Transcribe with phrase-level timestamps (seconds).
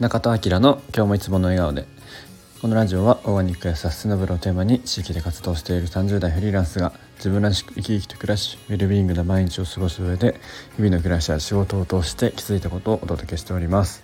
[0.00, 1.86] 中田明の今日もいつもの笑顔で。
[2.62, 10.40] このラジオはオーガニックやサステナブルをテーマに地域で活動している30代フリーランスが自分らしく生き生きと暮らしウェルビーイングな毎日を過ごす上で
[10.76, 14.02] 日々の暮らしや仕事を通して気づいたことをお届けしております。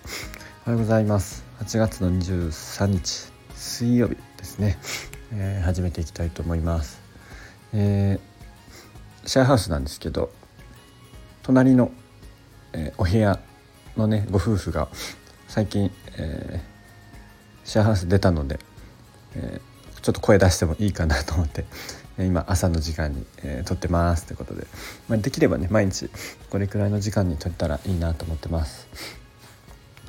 [0.67, 1.43] おはようございます。
[1.61, 4.77] 8月の23日水曜日ですね、
[5.33, 7.01] えー、始めていきたいと思います、
[7.73, 10.29] えー、シェアハウスなんですけど
[11.41, 11.91] 隣の、
[12.73, 13.39] えー、お部屋
[13.97, 14.89] のねご夫婦が
[15.47, 16.77] 最近、えー
[17.67, 18.59] シェアハウス出たので、
[19.35, 21.65] えー、ちょっと声出してもいいかなと思って
[22.17, 24.65] 今朝の時間に、えー、撮ってますということで、
[25.09, 26.09] まあ、できればね毎日
[26.49, 28.87] これくらいの時間に撮ったらいいなと思ってます。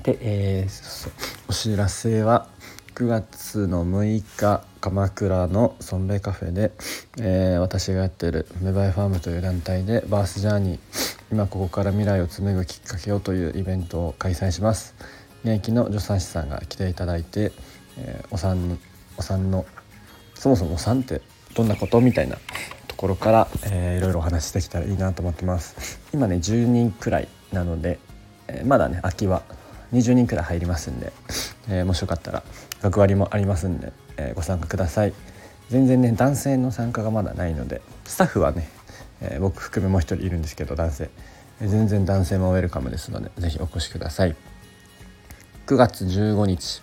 [0.04, 1.12] で、えー、そう
[1.48, 2.48] お知らせは
[2.94, 6.70] 9月の6日鎌倉のソンベイカフェで、
[7.18, 14.94] えー、私がやってるメバイファームという団体でバースジャーニー今ここから未来を紡ぐきっかけをというイベントを開催します。
[15.44, 17.52] 現役の助産師さんが来ていただいて、
[17.96, 18.78] えー、お産
[19.16, 19.66] お産の
[20.34, 21.20] そもそもお産って
[21.54, 22.36] どんなことみたいな
[22.86, 26.00] ところから、えー、いろいろお話しできたらいいなと思ってます。
[26.12, 27.98] 今ね10人くらいなので、
[28.46, 29.42] えー、まだね空きは
[29.92, 31.12] 20人くらい入りますんで、
[31.68, 32.42] えー、もしよかったら
[32.82, 35.14] 学割もありますんで、えー、ご参加ください。
[35.70, 38.68] 全然ね男性の参加がまだないのでスタッフはね、
[39.20, 41.10] えー、僕含めもう一人いるんですけど男性。
[41.60, 44.36] 全然男性もウェルカムですので是非お越しください。
[45.68, 46.80] 9月15日、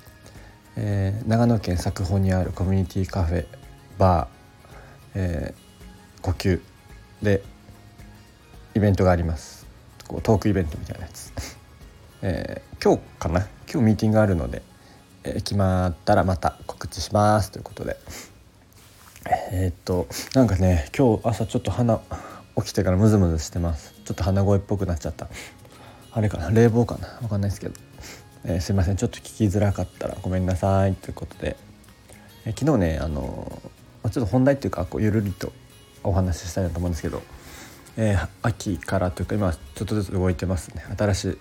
[0.75, 3.47] えー、長野県佐久穂にあるコミュニティカフェ
[3.97, 4.67] バー、
[5.15, 6.61] えー、呼吸
[7.23, 7.41] で
[8.75, 9.65] イベントがあります。
[10.07, 11.33] こうトークイベントみたいなやつ、
[12.21, 13.47] えー、今日かな？
[13.67, 14.61] 今日ミーティングあるので、
[15.23, 17.49] えー、決まったらまた告知します。
[17.49, 17.97] ということで。
[19.51, 21.99] え、っとなんかね今日朝ちょっと鼻
[22.57, 23.95] 起きてからムズムズしてます。
[24.05, 25.27] ちょっと鼻声っぽくなっちゃった。
[26.11, 26.51] あれかな？
[26.51, 27.07] 冷房かな？
[27.23, 27.73] わかんないですけど。
[28.47, 28.95] えー、すいません。
[28.95, 30.93] ちょっと聞きづらかったらごめんなさい。
[30.93, 31.57] ということで、
[32.45, 35.51] えー、昨日ねあのー、ちょっと本題っていうかこうゆるりと
[36.03, 37.23] お話ししたいなと思うんですけど、
[37.97, 40.85] えー、秋からというか今ちょっとずつ動いてますね。
[40.97, 41.37] 新しい、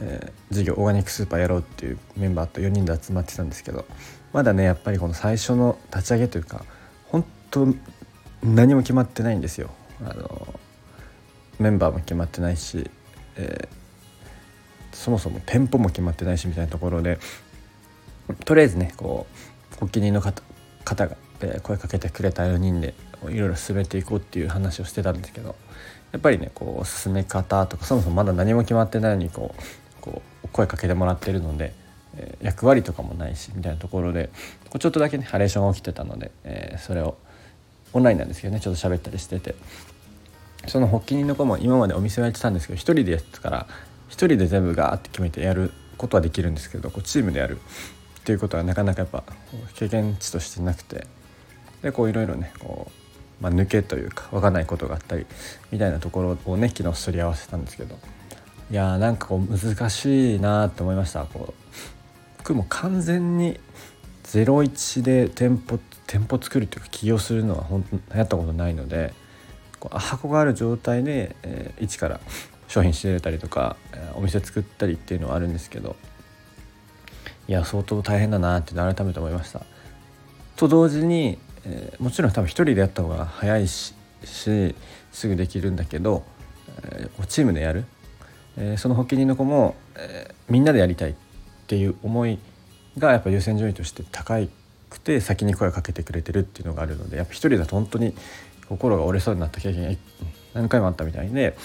[0.00, 3.84] えー、事業オーガニックスーパーやろうっていうメンバーと4人で集まってたんですけど。
[4.32, 6.64] まだねやっぱりこの最初の立ち上げというか
[7.06, 7.66] 本当
[8.42, 9.70] 何も決まってないんですよ。
[10.04, 10.60] あの
[11.58, 12.90] メンバーも決まってないし、
[13.36, 13.68] え
[14.92, 17.18] そもそも店舗も決まってないしみたいなところで
[18.44, 19.26] とりあえずねこ
[19.80, 22.94] うお気に入りの方が、え声かけてくれた4人で
[23.28, 25.54] いろいろ進めていこうっていう話をしてたんですけど
[26.12, 29.62] やっぱりねこう進め方とかそもそもまだ何も決まってないのにこう
[30.00, 31.72] こう声かけてもらってるので、
[32.16, 34.30] え、役割とかもないしみたいなところで
[34.64, 37.16] こうちょっとだけねハレーションが起きてたので、えー、それを
[37.92, 39.54] オンラインなんですけどねちょっと喋ったりしてて。
[40.66, 43.66] その発起人の子も今までお店をやってたんですけど1人でやってたから
[44.26, 47.58] 人で全部ガーって決めてやることはできるんですけどこうチームでやる。
[48.18, 49.24] っていうことはなかなかやっぱ
[49.74, 51.06] 経験値としてなくて。
[51.82, 52.90] でこういろいろねこ
[53.40, 55.26] う、まあ、抜けというか分かんないことがあったり
[55.70, 57.96] みたいなところをね昨日すり合わせたんですけど。
[58.70, 61.24] いやーなんかこう難しいなって思いました。
[61.24, 61.72] こう
[62.38, 63.58] 僕も完全に
[64.24, 69.14] 01で店舗店舗作るというか起業するのは本当やったことないので
[69.90, 72.20] 箱がある状態で、えー、一から
[72.68, 73.76] 商品仕入れたりとか
[74.14, 75.96] お店作ったりっていうのはあるんですけど
[77.48, 79.62] いや相当大変だなって改めて思いました。
[80.56, 84.74] と同時に、えー、もちろん多分一人でやった方が早いしす
[85.28, 86.24] ぐできるんだけど、
[86.82, 87.84] えー、チームでやる、
[88.58, 91.14] えー、その発起人の子も、えみんなでやりたいっ
[91.68, 92.38] ていう思い
[92.98, 94.38] がやっぱ優先順位として高
[94.90, 98.14] くて先に声をかけてくれてるっていうのがあるのでやっぱ一人だと本当に
[98.68, 99.98] 心が折れそうになった経験が
[100.54, 101.56] 何回もあったみたいで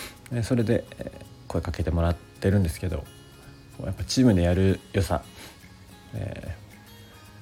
[0.43, 0.85] それで
[1.47, 3.03] 声かけてもらってるんですけど
[3.83, 5.23] やっぱチームでやる良さ、
[6.13, 6.55] え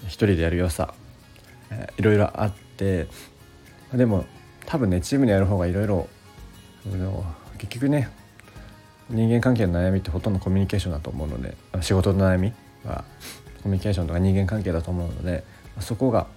[0.03, 0.93] ー、一人でやる良さ、
[1.69, 3.07] えー、いろいろあって
[3.93, 4.25] でも
[4.65, 6.07] 多分ねチームでやる方がいろいろ
[7.57, 8.09] 結局ね
[9.09, 12.53] 人間関係の悩みってほとんどコミュニケーションだと思うので仕事の悩み
[12.85, 13.03] は
[13.61, 15.43] コミュニケーションとか人間関係だと思うので
[15.79, 16.27] そこが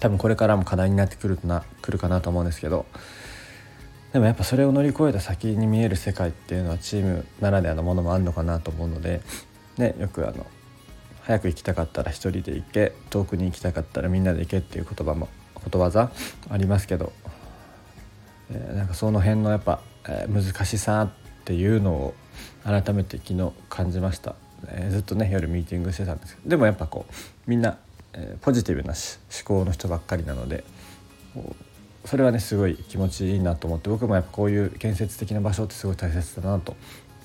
[0.00, 2.86] 多分これからも課題になってくるなくるかなと思うんですけど
[4.12, 9.20] でもやっぱそれを乗り越えた先に見える世界っていうのはチームならではのものもあるのかなと思うので、
[9.78, 10.46] ね、よくあの
[11.22, 16.10] 早く行きたかったら一人で行け遠くに行きたかったらみんなで行けっていう言葉もことわざ
[16.48, 17.12] ありますけど、
[18.50, 22.14] えー、なんかその辺のやっぱ、えー、難しさっていうのを
[22.64, 24.34] 改めて昨日感じました、
[24.66, 27.12] えー、ずっとね夜ミーティングしてたんですけどでもやっぱこう
[27.46, 27.78] みんな、
[28.12, 28.98] えー、ポジティブな思
[29.44, 30.64] 考の人ばっかりなので
[32.04, 36.76] それはねすごい気持ちいいなと思って僕もやっぱこういう建設的な場所ってすごい大切だなと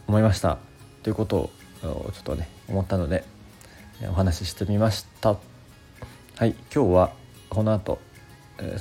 [0.07, 0.57] 思いました。
[1.01, 1.49] ということを
[1.81, 3.23] ちょっとね思ったので、
[4.09, 5.37] お話ししてみました。
[6.35, 7.13] はい今日は
[7.49, 7.99] この後、
[8.59, 8.79] えー、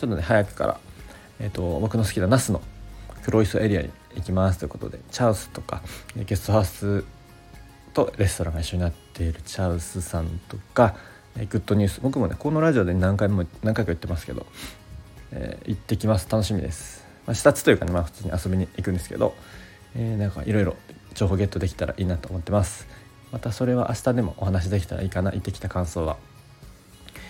[0.00, 0.80] ちょっとね早くから、
[1.40, 2.62] えーと、僕の好きな那須の
[3.24, 4.58] 黒磯エリアに行きます。
[4.60, 5.82] ということでチャウスとか
[6.14, 7.04] ゲストハウス
[7.92, 10.94] とレストランが一緒になっているチャウスさんとか
[11.36, 12.00] えグッドニュース。
[12.00, 14.46] 僕もねこのラジオで何回も何回か言ってますけど、
[15.32, 16.28] えー、行ってきます。
[16.30, 19.34] 楽しみです、まあ、視察というかね、まあ、普通に遊びに行くんですけど、
[19.94, 20.76] えー、なんかいろいろ
[21.14, 22.86] 情報ゲットできたらいいなと思ってます。
[23.32, 26.16] またそれは明日でもお話できたらいいかな行ってきた感想は。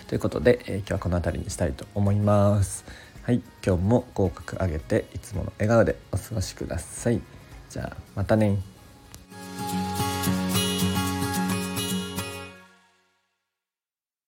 [0.07, 2.85] ということで、えー、今日はこの辺りにしたいと思います。
[3.23, 7.21] はい今日も合格上げていつもの笑顔でお過ごしください。
[7.69, 8.72] じゃあまたね。